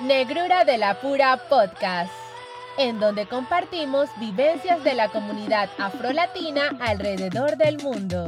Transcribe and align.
Negrura 0.00 0.64
de 0.64 0.78
la 0.78 1.00
Pura 1.00 1.36
Podcast, 1.48 2.10
en 2.78 2.98
donde 2.98 3.26
compartimos 3.26 4.08
vivencias 4.18 4.82
de 4.82 4.94
la 4.94 5.10
comunidad 5.10 5.68
afrolatina 5.78 6.76
alrededor 6.80 7.56
del 7.56 7.76
mundo. 7.80 8.26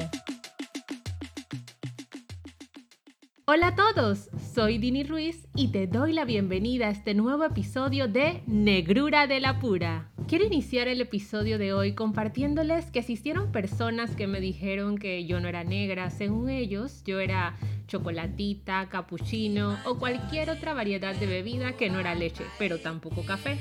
Hola 3.47 3.69
a 3.69 3.75
todos, 3.75 4.31
soy 4.55 4.79
Dini 4.79 5.05
Ruiz 5.05 5.49
y 5.55 5.69
te 5.69 5.87
doy 5.87 6.13
la 6.13 6.25
bienvenida 6.25 6.87
a 6.87 6.91
este 6.91 7.15
nuevo 7.15 7.45
episodio 7.45 8.09
de 8.09 8.43
Negrura 8.47 9.27
de 9.27 9.41
la 9.41 9.59
Pura. 9.59 10.11
Quiero 10.29 10.45
iniciar 10.45 10.87
el 10.87 11.01
episodio 11.01 11.59
de 11.59 11.73
hoy 11.73 11.95
compartiéndoles 11.95 12.91
que 12.91 13.01
existieron 13.01 13.53
personas 13.53 14.15
que 14.15 14.27
me 14.27 14.41
dijeron 14.41 14.97
que 14.97 15.27
yo 15.27 15.41
no 15.41 15.49
era 15.49 15.65
negra. 15.65 16.11
Según 16.11 16.51
ellos, 16.51 17.03
yo 17.05 17.21
era 17.21 17.57
chocolatita, 17.87 18.89
capuchino 18.89 19.79
o 19.85 19.99
cualquier 19.99 20.51
otra 20.51 20.75
variedad 20.75 21.15
de 21.15 21.27
bebida 21.27 21.73
que 21.73 21.91
no 21.91 22.01
era 22.01 22.15
leche, 22.15 22.45
pero 22.59 22.79
tampoco 22.79 23.25
café. 23.25 23.59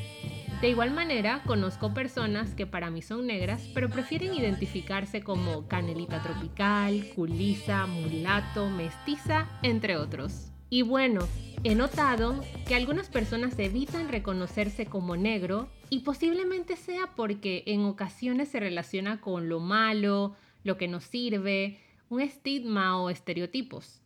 De 0.62 0.70
igual 0.70 0.92
manera, 0.92 1.42
conozco 1.46 1.94
personas 1.94 2.54
que 2.54 2.66
para 2.66 2.90
mí 2.90 3.02
son 3.02 3.28
negras, 3.28 3.70
pero 3.74 3.90
prefieren 3.90 4.34
identificarse 4.34 5.22
como 5.22 5.68
canelita 5.68 6.24
tropical, 6.24 7.10
culisa, 7.16 7.86
mulato, 7.86 8.70
mestiza, 8.70 9.50
entre 9.62 9.98
otros. 9.98 10.54
Y 10.70 10.82
bueno, 10.82 11.28
he 11.66 11.76
notado 11.76 12.42
que 12.66 12.76
algunas 12.76 13.10
personas 13.10 13.60
evitan 13.60 14.08
reconocerse 14.08 14.86
como 14.86 15.18
negro 15.18 15.68
y 15.90 16.00
posiblemente 16.00 16.78
sea 16.78 17.08
porque 17.16 17.64
en 17.68 17.86
ocasiones 17.86 18.48
se 18.48 18.60
relaciona 18.60 19.20
con 19.20 19.50
lo 19.50 19.60
malo, 19.60 20.36
lo 20.64 20.78
que 20.78 20.88
no 20.88 21.02
sirve, 21.02 21.80
un 22.10 22.22
estigma 22.22 23.02
o 23.02 23.10
estereotipos. 23.10 24.03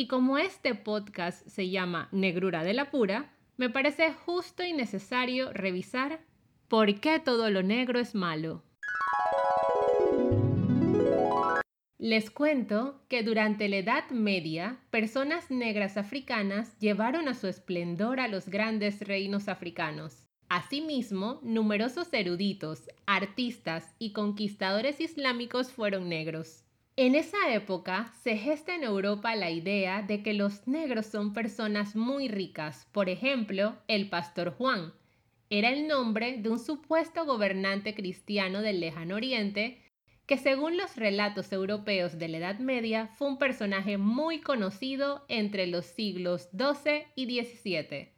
Y 0.00 0.06
como 0.06 0.38
este 0.38 0.76
podcast 0.76 1.44
se 1.48 1.70
llama 1.70 2.08
Negrura 2.12 2.62
de 2.62 2.72
la 2.72 2.88
Pura, 2.92 3.32
me 3.56 3.68
parece 3.68 4.12
justo 4.12 4.62
y 4.62 4.72
necesario 4.72 5.52
revisar 5.52 6.20
por 6.68 7.00
qué 7.00 7.18
todo 7.18 7.50
lo 7.50 7.64
negro 7.64 7.98
es 7.98 8.14
malo. 8.14 8.62
Les 11.98 12.30
cuento 12.30 13.02
que 13.08 13.24
durante 13.24 13.68
la 13.68 13.78
Edad 13.78 14.08
Media, 14.10 14.78
personas 14.90 15.50
negras 15.50 15.96
africanas 15.96 16.78
llevaron 16.78 17.26
a 17.26 17.34
su 17.34 17.48
esplendor 17.48 18.20
a 18.20 18.28
los 18.28 18.48
grandes 18.48 19.00
reinos 19.00 19.48
africanos. 19.48 20.28
Asimismo, 20.48 21.40
numerosos 21.42 22.12
eruditos, 22.12 22.88
artistas 23.04 23.96
y 23.98 24.12
conquistadores 24.12 25.00
islámicos 25.00 25.72
fueron 25.72 26.08
negros. 26.08 26.67
En 27.00 27.14
esa 27.14 27.54
época 27.54 28.12
se 28.24 28.36
gesta 28.36 28.74
en 28.74 28.82
Europa 28.82 29.36
la 29.36 29.52
idea 29.52 30.02
de 30.02 30.20
que 30.24 30.34
los 30.34 30.66
negros 30.66 31.06
son 31.06 31.32
personas 31.32 31.94
muy 31.94 32.26
ricas. 32.26 32.88
Por 32.90 33.08
ejemplo, 33.08 33.76
el 33.86 34.08
pastor 34.08 34.50
Juan 34.50 34.92
era 35.48 35.68
el 35.70 35.86
nombre 35.86 36.38
de 36.38 36.48
un 36.48 36.58
supuesto 36.58 37.24
gobernante 37.24 37.94
cristiano 37.94 38.62
del 38.62 38.80
lejano 38.80 39.14
oriente 39.14 39.80
que 40.26 40.38
según 40.38 40.76
los 40.76 40.96
relatos 40.96 41.52
europeos 41.52 42.18
de 42.18 42.26
la 42.26 42.38
Edad 42.38 42.58
Media 42.58 43.06
fue 43.14 43.28
un 43.28 43.38
personaje 43.38 43.96
muy 43.96 44.40
conocido 44.40 45.24
entre 45.28 45.68
los 45.68 45.86
siglos 45.86 46.48
XII 46.50 47.04
y 47.14 47.26
XVII. 47.26 48.08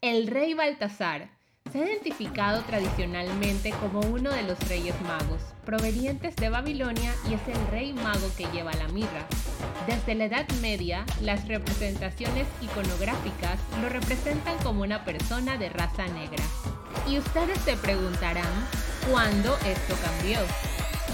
El 0.00 0.26
rey 0.26 0.54
Baltasar, 0.54 1.38
se 1.72 1.78
ha 1.78 1.86
identificado 1.86 2.60
tradicionalmente 2.62 3.70
como 3.80 4.00
uno 4.00 4.30
de 4.30 4.42
los 4.42 4.58
reyes 4.68 4.94
magos, 5.02 5.40
provenientes 5.64 6.36
de 6.36 6.50
Babilonia 6.50 7.14
y 7.30 7.34
es 7.34 7.40
el 7.48 7.66
rey 7.68 7.94
mago 7.94 8.30
que 8.36 8.46
lleva 8.52 8.74
la 8.74 8.88
mirra. 8.88 9.26
Desde 9.86 10.14
la 10.14 10.26
Edad 10.26 10.46
Media, 10.60 11.06
las 11.22 11.48
representaciones 11.48 12.46
iconográficas 12.60 13.58
lo 13.80 13.88
representan 13.88 14.58
como 14.58 14.82
una 14.82 15.04
persona 15.06 15.56
de 15.56 15.70
raza 15.70 16.06
negra. 16.08 16.44
Y 17.08 17.18
ustedes 17.18 17.58
se 17.60 17.76
preguntarán, 17.78 18.52
¿cuándo 19.10 19.56
esto 19.64 19.94
cambió? 20.02 20.38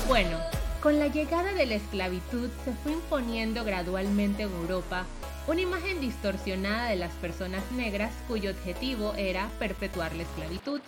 Bueno, 0.08 0.38
con 0.82 0.98
la 0.98 1.06
llegada 1.06 1.52
de 1.52 1.66
la 1.66 1.76
esclavitud 1.76 2.50
se 2.64 2.72
fue 2.72 2.92
imponiendo 2.92 3.64
gradualmente 3.64 4.42
en 4.42 4.52
Europa 4.52 5.06
una 5.48 5.62
imagen 5.62 6.00
distorsionada 6.02 6.90
de 6.90 6.96
las 6.96 7.12
personas 7.14 7.64
negras 7.72 8.12
cuyo 8.28 8.50
objetivo 8.50 9.14
era 9.14 9.48
perpetuar 9.58 10.14
la 10.14 10.24
esclavitud. 10.24 10.80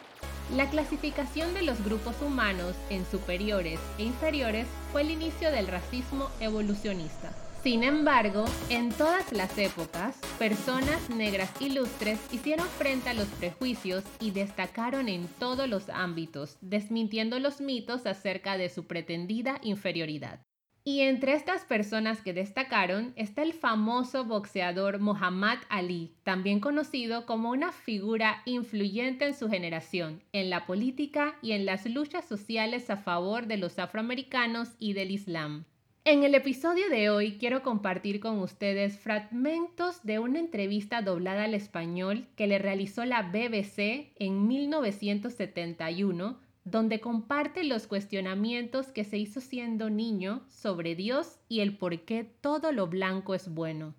La 0.54 0.68
clasificación 0.68 1.54
de 1.54 1.62
los 1.62 1.82
grupos 1.82 2.20
humanos 2.20 2.76
en 2.90 3.06
superiores 3.06 3.80
e 3.98 4.02
inferiores 4.02 4.66
fue 4.92 5.00
el 5.00 5.10
inicio 5.12 5.50
del 5.50 5.66
racismo 5.66 6.28
evolucionista. 6.40 7.32
Sin 7.62 7.84
embargo, 7.84 8.44
en 8.68 8.90
todas 8.90 9.32
las 9.32 9.56
épocas, 9.56 10.16
personas 10.38 11.08
negras 11.08 11.50
ilustres 11.60 12.18
hicieron 12.32 12.66
frente 12.66 13.10
a 13.10 13.14
los 13.14 13.28
prejuicios 13.28 14.04
y 14.18 14.30
destacaron 14.30 15.08
en 15.08 15.26
todos 15.38 15.68
los 15.68 15.88
ámbitos, 15.88 16.56
desmintiendo 16.60 17.38
los 17.38 17.60
mitos 17.60 18.06
acerca 18.06 18.58
de 18.58 18.68
su 18.68 18.86
pretendida 18.86 19.58
inferioridad. 19.62 20.40
Y 20.82 21.00
entre 21.00 21.34
estas 21.34 21.66
personas 21.66 22.22
que 22.22 22.32
destacaron 22.32 23.12
está 23.14 23.42
el 23.42 23.52
famoso 23.52 24.24
boxeador 24.24 24.98
Muhammad 24.98 25.58
Ali, 25.68 26.14
también 26.22 26.58
conocido 26.58 27.26
como 27.26 27.50
una 27.50 27.70
figura 27.70 28.40
influyente 28.46 29.26
en 29.26 29.34
su 29.34 29.50
generación, 29.50 30.22
en 30.32 30.48
la 30.48 30.64
política 30.64 31.34
y 31.42 31.52
en 31.52 31.66
las 31.66 31.84
luchas 31.84 32.24
sociales 32.24 32.88
a 32.88 32.96
favor 32.96 33.46
de 33.46 33.58
los 33.58 33.78
afroamericanos 33.78 34.70
y 34.78 34.94
del 34.94 35.10
Islam. 35.10 35.66
En 36.04 36.24
el 36.24 36.34
episodio 36.34 36.88
de 36.88 37.10
hoy 37.10 37.32
quiero 37.32 37.62
compartir 37.62 38.18
con 38.20 38.38
ustedes 38.38 38.98
fragmentos 38.98 40.02
de 40.02 40.18
una 40.18 40.38
entrevista 40.38 41.02
doblada 41.02 41.44
al 41.44 41.52
español 41.52 42.26
que 42.36 42.46
le 42.46 42.58
realizó 42.58 43.04
la 43.04 43.20
BBC 43.20 44.14
en 44.18 44.48
1971 44.48 46.40
donde 46.70 47.00
comparte 47.00 47.64
los 47.64 47.86
cuestionamientos 47.86 48.88
que 48.88 49.04
se 49.04 49.18
hizo 49.18 49.40
siendo 49.40 49.90
niño 49.90 50.42
sobre 50.48 50.94
Dios 50.94 51.38
y 51.48 51.60
el 51.60 51.76
por 51.76 52.00
qué 52.00 52.24
todo 52.24 52.72
lo 52.72 52.86
blanco 52.86 53.34
es 53.34 53.48
bueno. 53.52 53.94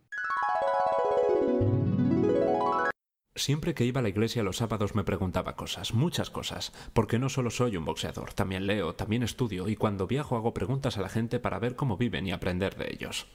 Siempre 3.36 3.74
que 3.74 3.86
iba 3.86 4.00
a 4.00 4.04
la 4.04 4.10
iglesia 4.10 4.44
los 4.44 4.58
sábados 4.58 4.94
me 4.94 5.04
preguntaba 5.04 5.56
cosas, 5.56 5.94
muchas 5.94 6.30
cosas, 6.30 6.74
porque 6.94 7.18
no 7.18 7.28
solo 7.28 7.50
soy 7.50 7.76
un 7.76 7.86
boxeador, 7.86 8.34
también 8.34 8.68
leo, 8.68 8.94
también 8.94 9.24
estudio 9.24 9.68
y 9.68 9.76
cuando 9.76 10.06
viajo 10.06 10.36
hago 10.36 10.54
preguntas 10.54 10.98
a 10.98 11.02
la 11.02 11.10
gente 11.10 11.40
para 11.40 11.58
ver 11.58 11.76
cómo 11.76 11.98
viven 11.98 12.28
y 12.28 12.32
aprender 12.32 12.76
de 12.76 12.94
ellos. 12.94 13.28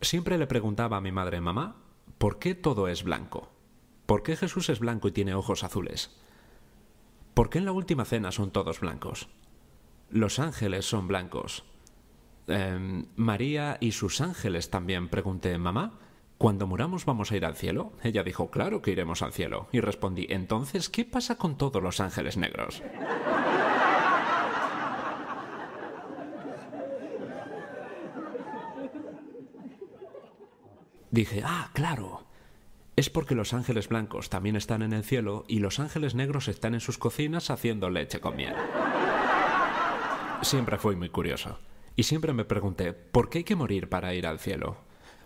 Siempre 0.00 0.38
le 0.38 0.46
preguntaba 0.46 0.98
a 0.98 1.00
mi 1.00 1.12
madre, 1.12 1.40
mamá, 1.40 1.76
¿por 2.18 2.38
qué 2.38 2.54
todo 2.54 2.88
es 2.88 3.02
blanco? 3.02 3.50
¿Por 4.04 4.22
qué 4.22 4.36
Jesús 4.36 4.68
es 4.68 4.78
blanco 4.78 5.08
y 5.08 5.12
tiene 5.12 5.34
ojos 5.34 5.64
azules? 5.64 6.16
¿Por 7.36 7.50
qué 7.50 7.58
en 7.58 7.66
la 7.66 7.72
última 7.72 8.06
cena 8.06 8.32
son 8.32 8.50
todos 8.50 8.80
blancos? 8.80 9.28
Los 10.08 10.38
ángeles 10.38 10.86
son 10.86 11.06
blancos. 11.06 11.64
Em, 12.46 13.08
María 13.14 13.76
y 13.78 13.92
sus 13.92 14.22
ángeles 14.22 14.70
también, 14.70 15.10
pregunté, 15.10 15.58
mamá. 15.58 15.98
¿Cuando 16.38 16.66
muramos 16.66 17.04
vamos 17.04 17.30
a 17.30 17.36
ir 17.36 17.44
al 17.44 17.54
cielo? 17.54 17.92
Ella 18.02 18.22
dijo, 18.22 18.50
claro 18.50 18.80
que 18.80 18.92
iremos 18.92 19.20
al 19.20 19.34
cielo. 19.34 19.68
Y 19.70 19.80
respondí, 19.80 20.26
entonces, 20.30 20.88
¿qué 20.88 21.04
pasa 21.04 21.36
con 21.36 21.58
todos 21.58 21.82
los 21.82 22.00
ángeles 22.00 22.38
negros? 22.38 22.82
Dije, 31.10 31.42
ah, 31.44 31.68
claro, 31.74 32.25
es 32.96 33.10
porque 33.10 33.34
los 33.34 33.52
ángeles 33.52 33.88
blancos 33.88 34.30
también 34.30 34.56
están 34.56 34.80
en 34.80 34.94
el 34.94 35.04
cielo 35.04 35.44
y 35.48 35.58
los 35.58 35.78
ángeles 35.78 36.14
negros 36.14 36.48
están 36.48 36.72
en 36.72 36.80
sus 36.80 36.96
cocinas 36.96 37.50
haciendo 37.50 37.90
leche 37.90 38.20
con 38.20 38.36
miel. 38.36 38.54
Siempre 40.40 40.78
fui 40.78 40.96
muy 40.96 41.10
curioso. 41.10 41.58
Y 41.94 42.04
siempre 42.04 42.32
me 42.32 42.44
pregunté, 42.44 42.94
¿por 42.94 43.28
qué 43.28 43.38
hay 43.38 43.44
que 43.44 43.56
morir 43.56 43.88
para 43.90 44.14
ir 44.14 44.26
al 44.26 44.38
cielo? 44.38 44.78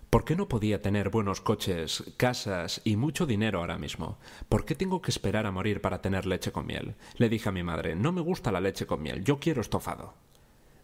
¿Por 0.09 0.25
qué 0.25 0.35
no 0.35 0.49
podía 0.49 0.81
tener 0.81 1.09
buenos 1.09 1.39
coches, 1.39 2.03
casas 2.17 2.81
y 2.83 2.97
mucho 2.97 3.25
dinero 3.25 3.59
ahora 3.59 3.77
mismo? 3.77 4.19
¿Por 4.49 4.65
qué 4.65 4.75
tengo 4.75 5.01
que 5.01 5.11
esperar 5.11 5.45
a 5.45 5.51
morir 5.51 5.79
para 5.79 6.01
tener 6.01 6.25
leche 6.25 6.51
con 6.51 6.65
miel? 6.65 6.95
Le 7.15 7.29
dije 7.29 7.47
a 7.47 7.53
mi 7.53 7.63
madre, 7.63 7.95
no 7.95 8.11
me 8.11 8.19
gusta 8.19 8.51
la 8.51 8.59
leche 8.59 8.85
con 8.85 9.01
miel, 9.01 9.23
yo 9.23 9.39
quiero 9.39 9.61
estofado. 9.61 10.13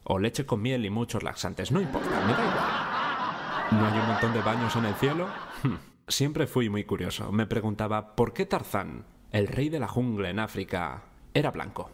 O 0.04 0.20
leche 0.20 0.46
con 0.46 0.62
miel 0.62 0.86
y 0.86 0.90
muchos 0.90 1.24
laxantes, 1.24 1.72
no 1.72 1.82
importa, 1.82 2.10
me 2.10 2.34
da 2.34 2.46
igual. 2.46 3.82
¿No 3.82 3.86
hay 3.86 4.00
un 4.00 4.08
montón 4.08 4.34
de 4.34 4.42
baños 4.42 4.76
en 4.78 4.86
el 4.86 4.96
cielo? 4.96 5.28
Hmm. 5.64 5.97
Siempre 6.08 6.48
fui 6.48 6.70
muy 6.70 6.86
curioso. 6.86 7.32
Me 7.32 7.48
preguntaba 7.48 8.16
por 8.16 8.34
qué 8.34 8.46
Tarzán, 8.46 9.06
el 9.32 9.48
rey 9.48 9.68
de 9.70 9.80
la 9.80 9.88
jungla 9.88 10.30
en 10.30 10.40
África, 10.40 11.04
era 11.34 11.52
blanco. 11.52 11.92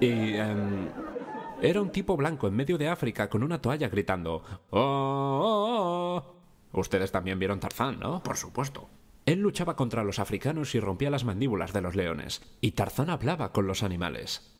y 0.00 0.36
em, 0.36 0.88
era 1.60 1.82
un 1.82 1.90
tipo 1.90 2.16
blanco 2.16 2.48
en 2.48 2.54
medio 2.54 2.78
de 2.78 2.88
África 2.88 3.28
con 3.28 3.42
una 3.42 3.60
toalla 3.60 3.88
gritando 3.88 4.42
¡Oh! 4.70 4.80
oh, 4.80 6.22
oh". 6.72 6.78
Ustedes 6.80 7.12
también 7.12 7.38
vieron 7.38 7.60
Tarzán, 7.60 8.00
¿no? 8.00 8.22
Por 8.22 8.36
supuesto. 8.36 8.88
Él 9.26 9.40
luchaba 9.40 9.76
contra 9.76 10.04
los 10.04 10.18
africanos 10.18 10.74
y 10.74 10.80
rompía 10.80 11.10
las 11.10 11.24
mandíbulas 11.24 11.72
de 11.72 11.80
los 11.80 11.94
leones, 11.94 12.42
y 12.60 12.72
Tarzán 12.72 13.10
hablaba 13.10 13.52
con 13.52 13.66
los 13.66 13.82
animales. 13.82 14.58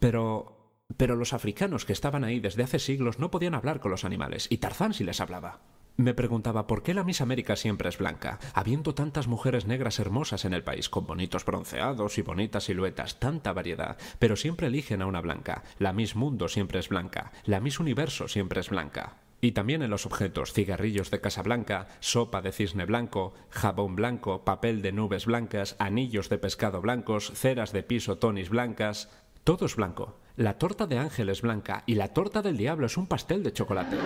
Pero 0.00 0.55
pero 0.96 1.16
los 1.16 1.32
africanos 1.32 1.84
que 1.84 1.92
estaban 1.92 2.24
ahí 2.24 2.40
desde 2.40 2.62
hace 2.62 2.78
siglos 2.78 3.18
no 3.18 3.30
podían 3.30 3.54
hablar 3.54 3.80
con 3.80 3.90
los 3.90 4.04
animales, 4.04 4.46
y 4.50 4.58
Tarzán 4.58 4.94
sí 4.94 5.04
les 5.04 5.20
hablaba. 5.20 5.60
Me 5.98 6.12
preguntaba 6.12 6.66
por 6.66 6.82
qué 6.82 6.92
la 6.92 7.04
Miss 7.04 7.22
América 7.22 7.56
siempre 7.56 7.88
es 7.88 7.96
blanca, 7.96 8.38
habiendo 8.52 8.94
tantas 8.94 9.28
mujeres 9.28 9.66
negras 9.66 9.98
hermosas 9.98 10.44
en 10.44 10.52
el 10.52 10.62
país, 10.62 10.90
con 10.90 11.06
bonitos 11.06 11.46
bronceados 11.46 12.18
y 12.18 12.22
bonitas 12.22 12.64
siluetas, 12.64 13.18
tanta 13.18 13.54
variedad, 13.54 13.96
pero 14.18 14.36
siempre 14.36 14.66
eligen 14.66 15.00
a 15.00 15.06
una 15.06 15.22
blanca. 15.22 15.64
La 15.78 15.94
Miss 15.94 16.14
Mundo 16.14 16.48
siempre 16.48 16.80
es 16.80 16.90
blanca, 16.90 17.32
la 17.44 17.60
Miss 17.60 17.80
Universo 17.80 18.28
siempre 18.28 18.60
es 18.60 18.68
blanca. 18.68 19.16
Y 19.40 19.52
también 19.52 19.82
en 19.82 19.90
los 19.90 20.06
objetos, 20.06 20.52
cigarrillos 20.52 21.10
de 21.10 21.20
casa 21.20 21.42
blanca, 21.42 21.88
sopa 22.00 22.42
de 22.42 22.52
cisne 22.52 22.84
blanco, 22.84 23.32
jabón 23.48 23.96
blanco, 23.96 24.44
papel 24.44 24.82
de 24.82 24.92
nubes 24.92 25.24
blancas, 25.26 25.76
anillos 25.78 26.28
de 26.28 26.38
pescado 26.38 26.80
blancos, 26.80 27.32
ceras 27.34 27.72
de 27.72 27.82
piso 27.82 28.18
tonis 28.18 28.48
blancas. 28.48 29.10
Todo 29.44 29.66
es 29.66 29.76
blanco. 29.76 30.18
La 30.36 30.58
torta 30.58 30.86
de 30.86 30.98
ángel 30.98 31.30
es 31.30 31.40
blanca 31.40 31.82
y 31.86 31.94
la 31.94 32.08
torta 32.08 32.42
del 32.42 32.58
diablo 32.58 32.84
es 32.84 32.98
un 32.98 33.06
pastel 33.06 33.42
de 33.42 33.54
chocolate. 33.54 33.96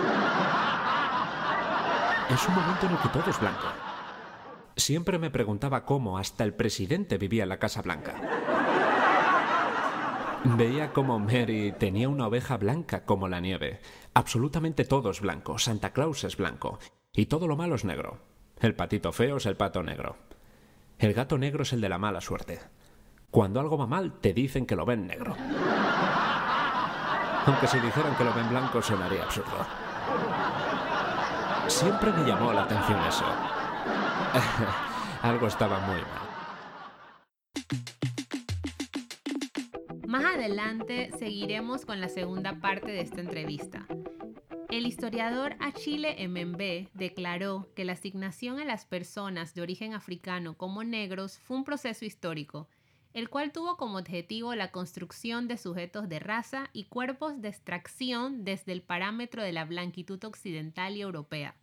Es 2.29 2.47
un 2.47 2.55
momento 2.55 2.85
en 2.85 2.93
el 2.93 2.97
que 2.99 3.09
todo 3.09 3.29
es 3.29 3.37
blanco. 3.37 3.67
Siempre 4.77 5.19
me 5.19 5.29
preguntaba 5.29 5.83
cómo 5.83 6.17
hasta 6.17 6.45
el 6.45 6.53
presidente 6.53 7.17
vivía 7.17 7.43
en 7.43 7.49
la 7.49 7.59
Casa 7.59 7.81
Blanca. 7.81 8.15
Veía 10.45 10.93
cómo 10.93 11.19
Mary 11.19 11.73
tenía 11.77 12.07
una 12.07 12.27
oveja 12.27 12.55
blanca 12.55 13.03
como 13.03 13.27
la 13.27 13.41
nieve. 13.41 13.81
Absolutamente 14.13 14.85
todo 14.85 15.11
es 15.11 15.19
blanco. 15.19 15.59
Santa 15.59 15.91
Claus 15.91 16.23
es 16.23 16.37
blanco. 16.37 16.79
Y 17.11 17.25
todo 17.25 17.45
lo 17.45 17.57
malo 17.57 17.75
es 17.75 17.83
negro. 17.83 18.19
El 18.61 18.73
patito 18.73 19.11
feo 19.11 19.35
es 19.35 19.45
el 19.45 19.57
pato 19.57 19.83
negro. 19.83 20.15
El 20.97 21.13
gato 21.13 21.37
negro 21.37 21.63
es 21.63 21.73
el 21.73 21.81
de 21.81 21.89
la 21.89 21.97
mala 21.97 22.21
suerte. 22.21 22.59
Cuando 23.31 23.59
algo 23.59 23.77
va 23.77 23.87
mal, 23.87 24.19
te 24.21 24.33
dicen 24.33 24.65
que 24.65 24.77
lo 24.77 24.85
ven 24.85 25.07
negro. 25.07 25.35
Aunque 27.45 27.67
si 27.67 27.79
dijeran 27.79 28.15
que 28.15 28.23
lo 28.23 28.33
ven 28.33 28.49
blanco, 28.49 28.81
sonaría 28.81 29.23
absurdo. 29.23 29.65
Siempre 31.67 32.11
me 32.11 32.23
llamó 32.27 32.53
la 32.53 32.63
atención 32.63 32.99
eso. 33.07 33.25
Algo 35.23 35.47
estaba 35.47 35.79
muy 35.79 36.01
mal. 36.01 36.31
Más 40.05 40.25
adelante 40.25 41.09
seguiremos 41.17 41.85
con 41.85 42.01
la 42.01 42.09
segunda 42.09 42.59
parte 42.59 42.91
de 42.91 43.01
esta 43.01 43.21
entrevista. 43.21 43.87
El 44.69 44.85
historiador 44.85 45.55
Achille 45.59 46.15
Mbembe 46.27 46.89
declaró 46.93 47.69
que 47.75 47.85
la 47.85 47.93
asignación 47.93 48.59
a 48.59 48.65
las 48.65 48.85
personas 48.85 49.53
de 49.53 49.61
origen 49.61 49.93
africano 49.93 50.55
como 50.57 50.83
negros 50.83 51.39
fue 51.39 51.57
un 51.57 51.63
proceso 51.63 52.05
histórico 52.05 52.67
el 53.13 53.29
cual 53.29 53.51
tuvo 53.51 53.77
como 53.77 53.97
objetivo 53.97 54.55
la 54.55 54.71
construcción 54.71 55.47
de 55.47 55.57
sujetos 55.57 56.07
de 56.07 56.19
raza 56.19 56.69
y 56.73 56.85
cuerpos 56.85 57.41
de 57.41 57.49
extracción 57.49 58.45
desde 58.45 58.71
el 58.71 58.81
parámetro 58.81 59.43
de 59.43 59.51
la 59.51 59.65
blanquitud 59.65 60.23
occidental 60.23 60.95
y 60.95 61.01
europea. 61.01 61.55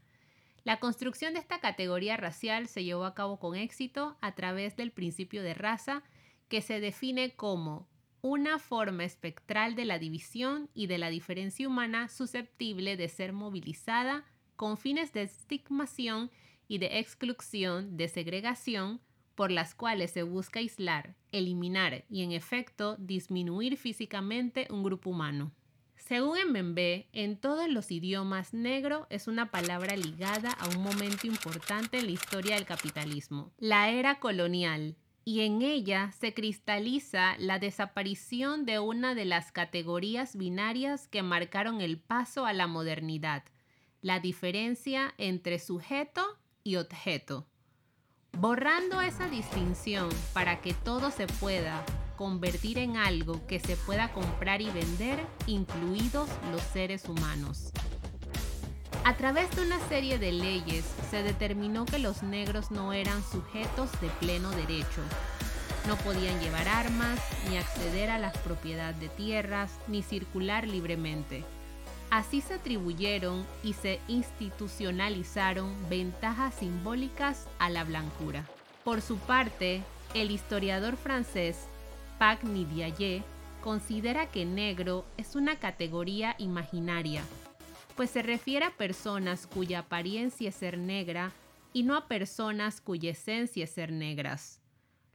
La 0.65 0.81
construcción 0.81 1.33
de 1.33 1.41
esta 1.41 1.61
categoría 1.61 2.17
racial 2.17 2.69
se 2.69 2.85
llevó 2.85 3.05
a 3.05 3.15
cabo 3.15 3.39
con 3.39 3.57
éxito 3.57 4.17
a 4.21 4.35
través 4.35 4.77
del 4.77 4.91
principio 4.91 5.43
de 5.43 5.55
raza, 5.55 6.03
que 6.49 6.61
se 6.61 6.81
define 6.81 7.35
como 7.35 7.89
una 8.21 8.59
forma 8.59 9.05
espectral 9.05 9.75
de 9.77 9.85
la 9.85 9.99
división 9.99 10.69
y 10.75 10.87
de 10.87 10.99
la 10.99 11.09
diferencia 11.09 11.69
humana 11.69 12.09
susceptible 12.09 12.97
de 12.97 13.09
ser 13.09 13.33
movilizada 13.33 14.25
con 14.57 14.77
fines 14.77 15.13
de 15.13 15.23
estigmación 15.23 16.31
y 16.67 16.79
de 16.79 16.99
exclusión, 16.99 17.97
de 17.97 18.09
segregación, 18.09 19.01
por 19.39 19.53
las 19.53 19.73
cuales 19.73 20.11
se 20.11 20.25
busca 20.25 20.59
aislar, 20.59 21.15
eliminar 21.31 22.05
y 22.11 22.25
en 22.25 22.33
efecto 22.33 22.97
disminuir 22.99 23.77
físicamente 23.77 24.67
un 24.69 24.83
grupo 24.83 25.11
humano. 25.11 25.53
Según 25.95 26.39
Mbembe, 26.49 27.07
en 27.13 27.37
todos 27.37 27.69
los 27.69 27.93
idiomas 27.93 28.53
negro 28.53 29.07
es 29.11 29.29
una 29.29 29.53
palabra 29.53 29.97
ligada 29.97 30.51
a 30.51 30.69
un 30.71 30.83
momento 30.83 31.29
importante 31.29 31.99
en 31.99 32.07
la 32.07 32.11
historia 32.11 32.57
del 32.57 32.65
capitalismo, 32.65 33.53
la 33.59 33.91
era 33.91 34.19
colonial, 34.19 34.97
y 35.25 35.43
en 35.43 35.63
ella 35.63 36.11
se 36.19 36.35
cristaliza 36.35 37.37
la 37.39 37.61
desaparición 37.61 38.67
de 38.67 38.81
una 38.81 39.15
de 39.15 39.25
las 39.25 39.53
categorías 39.53 40.35
binarias 40.35 41.07
que 41.07 41.23
marcaron 41.23 41.81
el 41.81 42.01
paso 42.01 42.45
a 42.45 42.53
la 42.53 42.67
modernidad, 42.67 43.45
la 44.03 44.19
diferencia 44.19 45.15
entre 45.17 45.61
sujeto 45.61 46.27
y 46.65 46.75
objeto. 46.75 47.47
Borrando 48.33 49.01
esa 49.01 49.29
distinción 49.29 50.09
para 50.33 50.61
que 50.61 50.75
todo 50.75 51.11
se 51.11 51.27
pueda 51.27 51.85
convertir 52.17 52.79
en 52.79 52.97
algo 52.97 53.47
que 53.47 53.61
se 53.61 53.77
pueda 53.77 54.13
comprar 54.13 54.61
y 54.61 54.71
vender, 54.71 55.25
incluidos 55.47 56.29
los 56.51 56.63
seres 56.63 57.09
humanos. 57.09 57.73
A 59.05 59.17
través 59.17 59.51
de 59.57 59.63
una 59.63 59.79
serie 59.89 60.19
de 60.19 60.33
leyes 60.33 60.85
se 61.11 61.23
determinó 61.23 61.85
que 61.87 61.99
los 61.99 62.23
negros 62.23 62.71
no 62.71 62.93
eran 62.93 63.23
sujetos 63.25 63.91
de 64.01 64.09
pleno 64.21 64.51
derecho. 64.51 65.03
No 65.87 65.97
podían 65.97 66.39
llevar 66.41 66.69
armas, 66.69 67.19
ni 67.49 67.57
acceder 67.57 68.11
a 68.11 68.19
la 68.19 68.33
propiedad 68.33 68.95
de 68.95 69.09
tierras, 69.09 69.79
ni 69.87 70.03
circular 70.03 70.67
libremente. 70.69 71.45
Así 72.11 72.41
se 72.41 72.55
atribuyeron 72.55 73.47
y 73.63 73.75
se 73.75 74.01
institucionalizaron 74.09 75.75
ventajas 75.91 76.55
simbólicas 76.55 77.47
a 77.59 77.69
la 77.69 77.85
blancura. 77.85 78.47
Por 78.83 79.03
su 79.03 79.19
parte, 79.19 79.83
el 80.15 80.31
historiador 80.31 80.97
francés 80.97 81.67
Pac 82.19 82.45
Nidiaye 82.45 83.23
considera 83.63 84.31
que 84.31 84.47
negro 84.47 85.05
es 85.19 85.37
una 85.37 85.57
categoría 85.59 86.35
imaginaria, 86.39 87.23
pues 87.95 88.11
se 88.11 88.23
refiere 88.23 88.65
a 88.65 88.71
personas 88.71 89.47
cuya 89.47 89.81
apariencia 89.81 90.49
es 90.49 90.55
ser 90.55 90.79
negra 90.79 91.33
y 91.75 91.83
no 91.83 91.95
a 91.95 92.09
personas 92.09 92.81
cuya 92.81 93.11
esencia 93.11 93.65
es 93.65 93.71
ser 93.71 93.93
negras. 93.93 94.61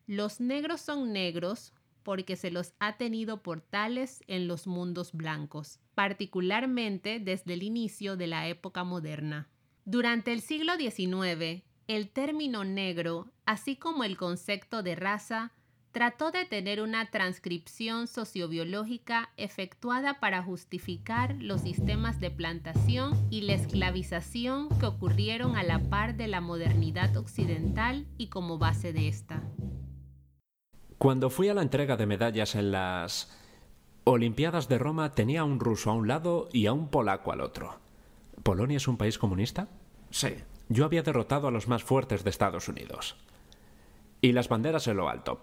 Los 0.05 0.39
negros 0.39 0.81
son 0.81 1.11
negros 1.11 1.73
porque 2.03 2.35
se 2.35 2.51
los 2.51 2.73
ha 2.79 2.97
tenido 2.97 3.41
por 3.41 3.61
tales 3.61 4.23
en 4.27 4.47
los 4.47 4.67
mundos 4.67 5.13
blancos, 5.13 5.79
particularmente 5.95 7.19
desde 7.19 7.53
el 7.53 7.63
inicio 7.63 8.17
de 8.17 8.27
la 8.27 8.47
época 8.47 8.83
moderna. 8.83 9.49
Durante 9.85 10.31
el 10.31 10.41
siglo 10.41 10.73
XIX, 10.77 11.63
el 11.87 12.09
término 12.09 12.63
negro, 12.63 13.31
así 13.45 13.75
como 13.75 14.03
el 14.03 14.17
concepto 14.17 14.83
de 14.83 14.95
raza, 14.95 15.51
trató 15.93 16.31
de 16.31 16.45
tener 16.45 16.81
una 16.81 17.05
transcripción 17.11 18.07
sociobiológica 18.07 19.29
efectuada 19.37 20.19
para 20.19 20.41
justificar 20.41 21.35
los 21.39 21.61
sistemas 21.61 22.19
de 22.19 22.31
plantación 22.31 23.27
y 23.29 23.41
la 23.41 23.53
esclavización 23.53 24.69
que 24.79 24.87
ocurrieron 24.87 25.55
a 25.55 25.61
la 25.61 25.79
par 25.89 26.15
de 26.15 26.27
la 26.27 26.41
modernidad 26.41 27.15
occidental 27.15 28.07
y 28.17 28.27
como 28.27 28.57
base 28.57 28.91
de 28.91 29.07
esta. 29.07 29.43
Cuando 31.03 31.29
fui 31.29 31.49
a 31.49 31.53
la 31.53 31.61
entrega 31.61 31.97
de 31.97 32.05
medallas 32.05 32.55
en 32.55 32.71
las 32.71 33.29
Olimpiadas 34.05 34.69
de 34.69 34.77
Roma 34.77 35.11
tenía 35.11 35.41
a 35.41 35.43
un 35.43 35.59
ruso 35.59 35.91
a 35.91 35.93
un 35.95 36.07
lado 36.07 36.47
y 36.53 36.65
a 36.65 36.71
un 36.71 36.87
polaco 36.87 37.33
al 37.33 37.41
otro. 37.41 37.75
¿Polonia 38.41 38.77
es 38.77 38.87
un 38.87 38.95
país 38.95 39.17
comunista? 39.17 39.67
Sí. 40.11 40.33
Yo 40.69 40.85
había 40.85 41.03
derrotado 41.03 41.49
a 41.49 41.51
los 41.51 41.67
más 41.67 41.83
fuertes 41.83 42.23
de 42.23 42.29
Estados 42.29 42.69
Unidos. 42.69 43.17
Y 44.21 44.31
las 44.31 44.47
banderas 44.47 44.87
en 44.87 44.95
lo 44.95 45.09
alto. 45.09 45.37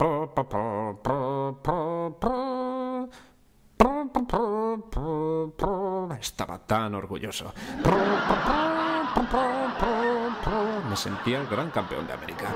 Estaba 6.19 6.59
tan 6.67 6.95
orgulloso. 6.95 7.53
Me 10.89 10.97
sentía 10.97 11.43
el 11.43 11.47
gran 11.49 11.71
campeón 11.71 12.07
de 12.07 12.13
América. 12.15 12.49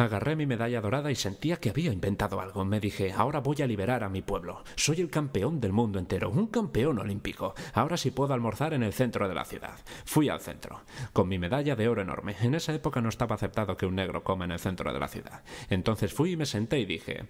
Agarré 0.00 0.34
mi 0.34 0.46
medalla 0.46 0.80
dorada 0.80 1.10
y 1.10 1.14
sentía 1.14 1.58
que 1.58 1.68
había 1.68 1.92
inventado 1.92 2.40
algo. 2.40 2.64
Me 2.64 2.80
dije, 2.80 3.12
ahora 3.12 3.40
voy 3.40 3.60
a 3.60 3.66
liberar 3.66 4.02
a 4.02 4.08
mi 4.08 4.22
pueblo. 4.22 4.64
Soy 4.74 4.98
el 5.02 5.10
campeón 5.10 5.60
del 5.60 5.74
mundo 5.74 5.98
entero, 5.98 6.30
un 6.30 6.46
campeón 6.46 6.98
olímpico. 6.98 7.54
Ahora 7.74 7.98
sí 7.98 8.10
puedo 8.10 8.32
almorzar 8.32 8.72
en 8.72 8.82
el 8.82 8.94
centro 8.94 9.28
de 9.28 9.34
la 9.34 9.44
ciudad. 9.44 9.74
Fui 10.06 10.30
al 10.30 10.40
centro, 10.40 10.80
con 11.12 11.28
mi 11.28 11.38
medalla 11.38 11.76
de 11.76 11.86
oro 11.86 12.00
enorme. 12.00 12.34
En 12.40 12.54
esa 12.54 12.72
época 12.72 13.02
no 13.02 13.10
estaba 13.10 13.34
aceptado 13.34 13.76
que 13.76 13.84
un 13.84 13.96
negro 13.96 14.24
coma 14.24 14.46
en 14.46 14.52
el 14.52 14.58
centro 14.58 14.90
de 14.90 14.98
la 14.98 15.08
ciudad. 15.08 15.42
Entonces 15.68 16.14
fui 16.14 16.32
y 16.32 16.36
me 16.38 16.46
senté 16.46 16.78
y 16.78 16.86
dije, 16.86 17.26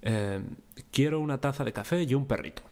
eh, 0.00 0.42
quiero 0.90 1.20
una 1.20 1.38
taza 1.38 1.64
de 1.64 1.74
café 1.74 2.02
y 2.04 2.14
un 2.14 2.24
perrito. 2.24 2.62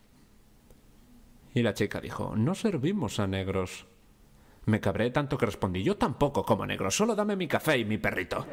Y 1.52 1.60
la 1.60 1.74
chica 1.74 2.00
dijo, 2.00 2.34
no 2.34 2.54
servimos 2.54 3.20
a 3.20 3.26
negros. 3.26 3.84
Me 4.64 4.80
cabré 4.80 5.10
tanto 5.10 5.36
que 5.36 5.44
respondí, 5.44 5.82
yo 5.82 5.98
tampoco 5.98 6.44
como 6.44 6.64
negro, 6.64 6.90
solo 6.90 7.14
dame 7.14 7.36
mi 7.36 7.46
café 7.46 7.76
y 7.76 7.84
mi 7.84 7.98
perrito. 7.98 8.46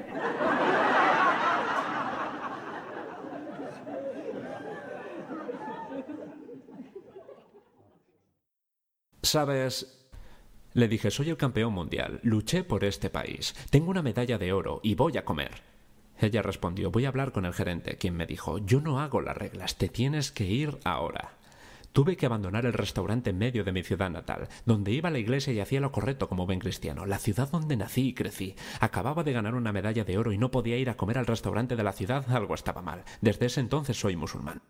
Sabes, 9.32 10.10
le 10.74 10.88
dije, 10.88 11.12
soy 11.12 11.30
el 11.30 11.38
campeón 11.38 11.72
mundial, 11.72 12.20
luché 12.24 12.64
por 12.64 12.84
este 12.84 13.12
país, 13.12 13.54
tengo 13.70 13.92
una 13.92 14.02
medalla 14.02 14.40
de 14.40 14.52
oro 14.54 14.80
y 14.82 14.96
voy 14.96 15.18
a 15.18 15.24
comer. 15.24 15.62
Ella 16.20 16.42
respondió, 16.42 16.90
voy 16.90 17.06
a 17.06 17.10
hablar 17.10 17.32
con 17.32 17.46
el 17.46 17.54
gerente, 17.54 17.98
quien 17.98 18.18
me 18.18 18.26
dijo, 18.26 18.58
yo 18.58 18.82
no 18.82 19.00
hago 19.00 19.22
las 19.22 19.38
reglas, 19.38 19.78
te 19.78 19.88
tienes 19.88 20.32
que 20.32 20.46
ir 20.46 20.80
ahora. 20.84 21.38
Tuve 21.94 22.18
que 22.18 22.26
abandonar 22.26 22.66
el 22.66 22.74
restaurante 22.74 23.30
en 23.30 23.38
medio 23.38 23.64
de 23.64 23.72
mi 23.72 23.84
ciudad 23.84 24.10
natal, 24.10 24.48
donde 24.66 24.94
iba 24.94 25.10
a 25.10 25.12
la 25.12 25.20
iglesia 25.20 25.54
y 25.54 25.60
hacía 25.60 25.80
lo 25.80 25.92
correcto 25.92 26.28
como 26.28 26.48
buen 26.48 26.58
cristiano, 26.58 27.06
la 27.06 27.20
ciudad 27.20 27.52
donde 27.52 27.78
nací 27.78 28.08
y 28.08 28.14
crecí. 28.16 28.56
Acababa 28.80 29.24
de 29.24 29.34
ganar 29.34 29.54
una 29.54 29.72
medalla 29.72 30.06
de 30.06 30.18
oro 30.18 30.32
y 30.32 30.40
no 30.40 30.50
podía 30.50 30.78
ir 30.78 30.90
a 30.90 30.98
comer 30.98 31.20
al 31.20 31.28
restaurante 31.28 31.76
de 31.76 31.84
la 31.84 31.94
ciudad, 31.94 32.26
algo 32.32 32.56
estaba 32.56 32.82
mal. 32.82 33.04
Desde 33.22 33.46
ese 33.46 33.60
entonces 33.60 34.00
soy 34.00 34.16
musulmán. 34.16 34.64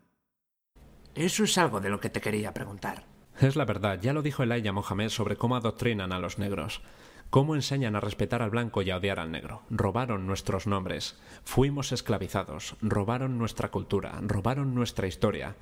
Eso 1.15 1.45
es 1.45 1.57
algo 1.57 1.79
de 1.79 1.89
lo 1.89 2.01
que 2.01 2.09
te 2.09 2.19
quería 2.19 2.53
preguntar. 2.53 3.08
Es 3.39 3.55
la 3.55 3.63
verdad, 3.63 4.01
ya 4.01 4.11
lo 4.11 4.21
dijo 4.21 4.43
Elijah 4.43 4.73
Mohamed 4.73 5.07
sobre 5.07 5.37
cómo 5.37 5.55
adoctrinan 5.55 6.11
a 6.11 6.19
los 6.19 6.39
negros. 6.39 6.81
¿Cómo 7.29 7.55
enseñan 7.55 7.95
a 7.95 8.01
respetar 8.01 8.41
al 8.41 8.49
blanco 8.49 8.81
y 8.81 8.89
a 8.89 8.97
odiar 8.97 9.17
al 9.17 9.31
negro? 9.31 9.61
Robaron 9.69 10.27
nuestros 10.27 10.67
nombres, 10.67 11.17
fuimos 11.45 11.93
esclavizados, 11.93 12.75
robaron 12.81 13.37
nuestra 13.37 13.71
cultura, 13.71 14.19
robaron 14.23 14.75
nuestra 14.75 15.07
historia, 15.07 15.55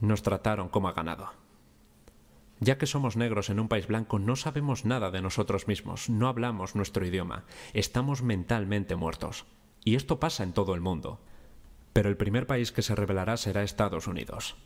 nos 0.00 0.22
trataron 0.22 0.68
como 0.68 0.88
a 0.88 0.92
ganado. 0.92 1.30
Ya 2.60 2.76
que 2.76 2.86
somos 2.86 3.16
negros 3.16 3.48
en 3.48 3.60
un 3.60 3.68
país 3.68 3.86
blanco, 3.86 4.18
no 4.18 4.36
sabemos 4.36 4.84
nada 4.84 5.10
de 5.10 5.22
nosotros 5.22 5.68
mismos, 5.68 6.10
no 6.10 6.28
hablamos 6.28 6.74
nuestro 6.74 7.06
idioma, 7.06 7.44
estamos 7.72 8.22
mentalmente 8.22 8.94
muertos. 8.94 9.46
Y 9.84 9.94
esto 9.94 10.20
pasa 10.20 10.42
en 10.42 10.52
todo 10.52 10.74
el 10.74 10.82
mundo. 10.82 11.18
Pero 11.94 12.10
el 12.10 12.18
primer 12.18 12.46
país 12.46 12.72
que 12.72 12.82
se 12.82 12.94
revelará 12.94 13.38
será 13.38 13.62
Estados 13.62 14.06
Unidos. 14.06 14.56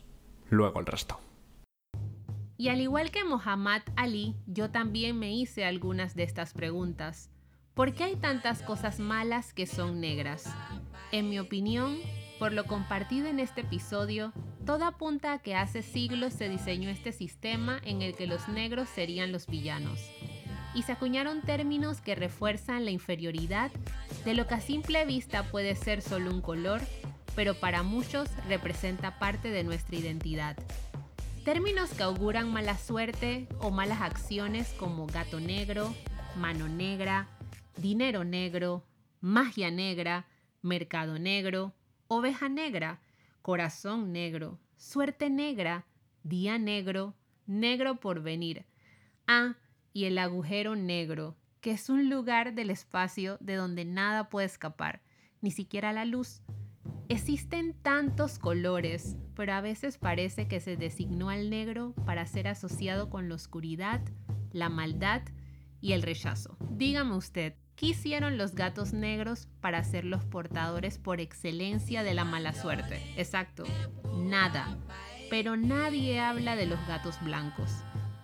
Luego 0.49 0.81
el 0.81 0.87
resto. 0.87 1.21
Y 2.61 2.71
al 2.71 2.81
igual 2.81 3.13
que 3.13 3.25
Muhammad 3.25 3.83
Ali, 3.95 4.35
yo 4.49 4.69
también 4.69 5.17
me 5.17 5.33
hice 5.33 5.65
algunas 5.65 6.17
de 6.17 6.25
estas 6.25 6.55
preguntas. 6.55 7.31
¿Por 7.73 7.95
qué 7.95 8.03
hay 8.03 8.17
tantas 8.17 8.63
cosas 8.63 8.99
malas 8.99 9.55
que 9.55 9.65
son 9.65 10.01
negras? 10.01 10.45
En 11.13 11.31
mi 11.31 11.39
opinión, 11.39 11.97
por 12.41 12.53
lo 12.53 12.65
compartido 12.65 13.29
en 13.29 13.39
este 13.39 13.61
episodio, 13.61 14.33
todo 14.67 14.87
apunta 14.87 15.35
a 15.35 15.39
que 15.39 15.55
hace 15.55 15.83
siglos 15.83 16.33
se 16.33 16.49
diseñó 16.49 16.91
este 16.91 17.13
sistema 17.13 17.81
en 17.85 18.03
el 18.03 18.17
que 18.17 18.27
los 18.27 18.49
negros 18.49 18.89
serían 18.89 19.31
los 19.31 19.47
villanos. 19.47 20.01
Y 20.75 20.83
se 20.83 20.91
acuñaron 20.91 21.43
términos 21.43 22.01
que 22.01 22.17
refuerzan 22.17 22.85
la 22.85 22.91
inferioridad 22.91 23.71
de 24.25 24.35
lo 24.35 24.49
que 24.49 24.55
a 24.55 24.61
simple 24.61 25.07
vista 25.07 25.45
puede 25.45 25.77
ser 25.77 26.03
solo 26.03 26.33
un 26.33 26.41
color, 26.41 26.81
pero 27.37 27.55
para 27.55 27.85
muchos 27.85 28.29
representa 28.49 29.21
parte 29.21 29.49
de 29.49 29.63
nuestra 29.63 29.95
identidad. 29.95 30.57
Términos 31.49 31.95
que 31.95 32.03
auguran 32.03 32.53
mala 32.53 32.77
suerte 32.77 33.49
o 33.59 33.71
malas 33.71 34.03
acciones 34.03 34.75
como 34.75 35.07
gato 35.07 35.41
negro, 35.41 35.95
mano 36.37 36.69
negra, 36.69 37.27
dinero 37.79 38.23
negro, 38.23 38.85
magia 39.23 39.71
negra, 39.71 40.27
mercado 40.61 41.19
negro, 41.19 41.73
oveja 42.07 42.51
negra, 42.51 43.01
corazón 43.41 44.13
negro, 44.13 44.59
suerte 44.77 45.31
negra, 45.31 45.87
día 46.23 46.59
negro, 46.59 47.15
negro 47.47 47.99
por 47.99 48.21
venir. 48.21 48.67
Ah, 49.27 49.57
y 49.95 50.05
el 50.05 50.19
agujero 50.19 50.77
negro, 50.77 51.35
que 51.63 51.71
es 51.71 51.89
un 51.89 52.11
lugar 52.11 52.53
del 52.53 52.69
espacio 52.69 53.39
de 53.41 53.55
donde 53.55 53.87
nada 53.87 54.29
puede 54.29 54.45
escapar, 54.45 55.01
ni 55.41 55.51
siquiera 55.51 55.95
la 55.95 56.05
luz. 56.05 56.43
Existen 57.11 57.73
tantos 57.73 58.39
colores, 58.39 59.17
pero 59.35 59.55
a 59.55 59.63
veces 59.63 59.97
parece 59.97 60.47
que 60.47 60.61
se 60.61 60.77
designó 60.77 61.31
al 61.31 61.49
negro 61.49 61.95
para 62.05 62.27
ser 62.27 62.49
asociado 62.49 63.09
con 63.09 63.31
la 63.31 63.35
oscuridad, 63.35 64.03
la 64.53 64.69
maldad 64.69 65.23
y 65.81 65.93
el 65.93 66.03
rechazo. 66.03 66.59
Dígame 66.69 67.17
usted, 67.17 67.55
¿qué 67.77 67.87
hicieron 67.87 68.37
los 68.37 68.55
gatos 68.55 68.93
negros 68.93 69.49
para 69.63 69.83
ser 69.85 70.05
los 70.05 70.27
portadores 70.27 70.99
por 70.99 71.19
excelencia 71.19 72.03
de 72.03 72.13
la 72.13 72.27
mala 72.27 72.53
suerte? 72.53 73.01
Exacto, 73.17 73.65
nada. 74.19 74.77
Pero 75.31 75.57
nadie 75.57 76.21
habla 76.21 76.57
de 76.57 76.67
los 76.67 76.87
gatos 76.87 77.19
blancos. 77.23 77.71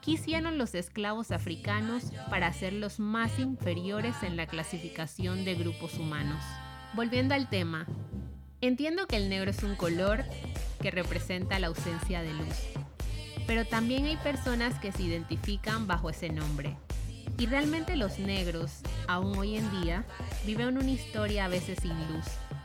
¿Qué 0.02 0.10
hicieron 0.12 0.58
los 0.58 0.74
esclavos 0.74 1.30
africanos 1.30 2.12
para 2.28 2.52
ser 2.52 2.74
los 2.74 3.00
más 3.00 3.38
inferiores 3.38 4.22
en 4.22 4.36
la 4.36 4.46
clasificación 4.46 5.46
de 5.46 5.54
grupos 5.54 5.94
humanos? 5.98 6.44
Volviendo 6.94 7.34
al 7.34 7.48
tema, 7.48 7.86
Entiendo 8.66 9.06
que 9.06 9.16
el 9.16 9.28
negro 9.28 9.50
es 9.50 9.62
un 9.62 9.76
color 9.76 10.24
que 10.80 10.90
representa 10.90 11.58
la 11.58 11.66
ausencia 11.66 12.22
de 12.22 12.32
luz, 12.32 12.56
pero 13.46 13.66
también 13.66 14.06
hay 14.06 14.16
personas 14.16 14.80
que 14.80 14.90
se 14.90 15.02
identifican 15.02 15.86
bajo 15.86 16.08
ese 16.08 16.30
nombre. 16.30 16.74
Y 17.36 17.44
realmente 17.44 17.94
los 17.94 18.18
negros, 18.18 18.80
aún 19.06 19.36
hoy 19.36 19.58
en 19.58 19.82
día, 19.82 20.06
viven 20.46 20.78
una 20.78 20.90
historia 20.90 21.44
a 21.44 21.48
veces 21.48 21.78
sin 21.82 21.92
luz, 22.10 22.24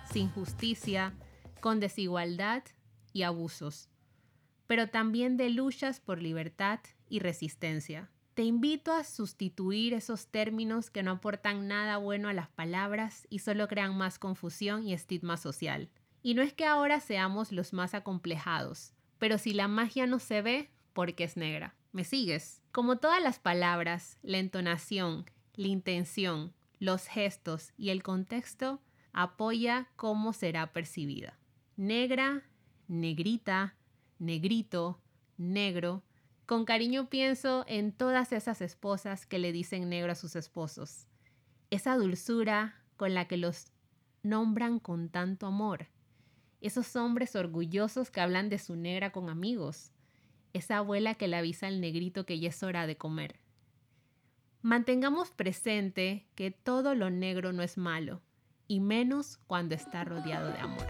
sin 0.09 0.29
justicia, 0.29 1.13
con 1.59 1.81
desigualdad 1.81 2.63
y 3.11 3.23
abusos, 3.23 3.89
pero 4.67 4.87
también 4.87 5.35
de 5.35 5.49
luchas 5.49 5.99
por 5.99 6.21
libertad 6.21 6.79
y 7.09 7.19
resistencia. 7.19 8.09
Te 8.39 8.45
invito 8.45 8.93
a 8.93 9.03
sustituir 9.03 9.93
esos 9.93 10.27
términos 10.27 10.89
que 10.89 11.03
no 11.03 11.11
aportan 11.11 11.67
nada 11.67 11.97
bueno 11.97 12.29
a 12.29 12.33
las 12.33 12.47
palabras 12.47 13.27
y 13.29 13.39
solo 13.39 13.67
crean 13.67 13.97
más 13.97 14.17
confusión 14.17 14.87
y 14.87 14.93
estigma 14.93 15.35
social. 15.35 15.89
Y 16.23 16.35
no 16.35 16.41
es 16.41 16.53
que 16.53 16.63
ahora 16.63 17.01
seamos 17.01 17.51
los 17.51 17.73
más 17.73 17.93
acomplejados, 17.93 18.93
pero 19.17 19.37
si 19.37 19.51
la 19.51 19.67
magia 19.67 20.07
no 20.07 20.19
se 20.19 20.41
ve, 20.41 20.71
porque 20.93 21.25
es 21.25 21.35
negra. 21.35 21.75
¿Me 21.91 22.05
sigues? 22.05 22.63
Como 22.71 22.95
todas 22.99 23.21
las 23.21 23.39
palabras, 23.39 24.17
la 24.21 24.37
entonación, 24.37 25.25
la 25.55 25.67
intención, 25.67 26.53
los 26.79 27.07
gestos 27.07 27.73
y 27.75 27.89
el 27.89 28.03
contexto 28.03 28.81
apoya 29.11 29.89
cómo 29.97 30.31
será 30.31 30.71
percibida. 30.71 31.37
Negra, 31.75 32.45
negrita, 32.87 33.75
negrito, 34.17 35.01
negro, 35.35 36.03
con 36.49 36.65
cariño 36.65 37.11
pienso 37.11 37.63
en 37.67 37.91
todas 37.91 38.31
esas 38.31 38.59
esposas 38.61 39.27
que 39.27 39.37
le 39.37 39.51
dicen 39.51 39.87
negro 39.87 40.13
a 40.13 40.15
sus 40.15 40.35
esposos. 40.35 41.05
Esa 41.69 41.95
dulzura 41.95 42.73
con 42.97 43.13
la 43.13 43.27
que 43.27 43.37
los 43.37 43.67
nombran 44.23 44.79
con 44.79 45.09
tanto 45.09 45.45
amor. 45.45 45.89
Esos 46.59 46.95
hombres 46.95 47.35
orgullosos 47.35 48.09
que 48.09 48.21
hablan 48.21 48.49
de 48.49 48.57
su 48.57 48.75
negra 48.75 49.11
con 49.11 49.29
amigos. 49.29 49.91
Esa 50.53 50.77
abuela 50.77 51.13
que 51.13 51.27
le 51.27 51.37
avisa 51.37 51.67
al 51.67 51.81
negrito 51.81 52.25
que 52.25 52.39
ya 52.39 52.49
es 52.49 52.63
hora 52.63 52.87
de 52.87 52.97
comer. 52.97 53.39
Mantengamos 54.63 55.29
presente 55.29 56.25
que 56.33 56.49
todo 56.49 56.95
lo 56.95 57.11
negro 57.11 57.53
no 57.53 57.61
es 57.61 57.77
malo, 57.77 58.23
y 58.67 58.79
menos 58.79 59.37
cuando 59.45 59.75
está 59.75 60.03
rodeado 60.03 60.51
de 60.51 60.57
amor. 60.57 60.87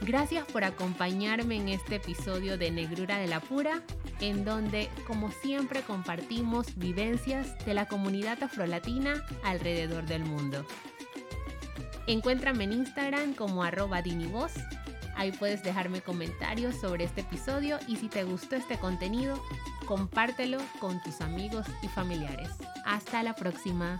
Gracias 0.00 0.46
por 0.46 0.64
acompañarme 0.64 1.56
en 1.56 1.68
este 1.68 1.96
episodio 1.96 2.56
de 2.56 2.70
Negrura 2.70 3.18
de 3.18 3.26
la 3.26 3.40
Pura 3.40 3.82
en 4.28 4.44
donde, 4.44 4.88
como 5.06 5.30
siempre, 5.30 5.82
compartimos 5.82 6.76
vivencias 6.76 7.58
de 7.66 7.74
la 7.74 7.86
comunidad 7.86 8.42
afrolatina 8.42 9.22
alrededor 9.44 10.06
del 10.06 10.24
mundo. 10.24 10.64
Encuéntrame 12.06 12.64
en 12.64 12.72
Instagram 12.72 13.34
como 13.34 13.62
arroba 13.62 14.00
dinivoz. 14.00 14.52
Ahí 15.16 15.30
puedes 15.32 15.62
dejarme 15.62 16.00
comentarios 16.00 16.74
sobre 16.76 17.04
este 17.04 17.20
episodio 17.20 17.78
y 17.86 17.96
si 17.96 18.08
te 18.08 18.24
gustó 18.24 18.56
este 18.56 18.78
contenido, 18.78 19.42
compártelo 19.86 20.58
con 20.80 21.02
tus 21.02 21.20
amigos 21.20 21.66
y 21.82 21.88
familiares. 21.88 22.48
Hasta 22.84 23.22
la 23.22 23.34
próxima. 23.34 23.98